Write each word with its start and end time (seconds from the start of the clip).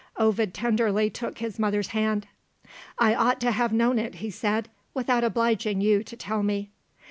Ovid 0.17 0.51
tenderly 0.51 1.11
took 1.11 1.37
his 1.37 1.59
mother's 1.59 1.89
hand. 1.89 2.25
"I 2.97 3.13
ought 3.13 3.39
to 3.41 3.51
have 3.51 3.71
known 3.71 3.99
it," 3.99 4.15
he 4.15 4.31
said, 4.31 4.67
"without 4.95 5.23
obliging 5.23 5.79
you 5.79 6.03
to 6.05 6.15
tell 6.17 6.41
me." 6.41 6.71